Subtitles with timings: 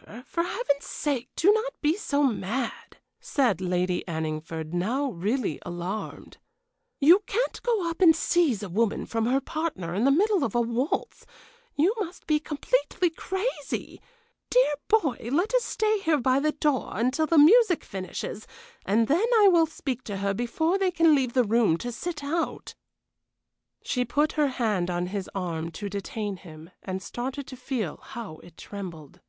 [0.00, 6.38] "Hector, for Heaven's sake do not be so mad," said Lady Anningford, now really alarmed.
[7.00, 10.56] "You can't go up and seize a woman from her partner in the middle of
[10.56, 11.24] a waltz.
[11.76, 14.00] You must be completely crazy!
[14.50, 18.48] Dear boy, let us stay here by the door until the music finishes,
[18.84, 22.24] and then I will speak to her before they can leave the room to sit
[22.24, 22.74] out."
[23.84, 28.38] She put her hand on his arm to detain him, and started to feel how
[28.38, 29.20] it trembled.